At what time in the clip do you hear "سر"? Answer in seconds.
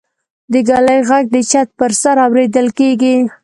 2.01-2.17